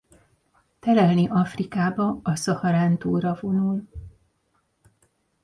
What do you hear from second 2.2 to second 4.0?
a Szaharán túlra vonul.